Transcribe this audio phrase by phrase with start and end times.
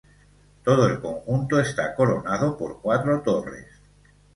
[0.63, 3.67] Todo el conjunto está coronado por cuatro torres.